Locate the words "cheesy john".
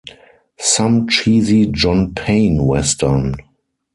1.09-2.15